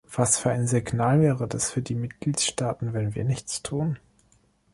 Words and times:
Was 0.11 0.39
für 0.39 0.49
ein 0.49 0.65
Signal 0.65 1.21
wäre 1.21 1.47
das 1.47 1.69
für 1.69 1.83
die 1.83 1.93
Mitgliedstaaten, 1.93 2.93
wenn 2.93 3.13
wir 3.13 3.23
nichts 3.23 3.61
tun? 3.61 3.99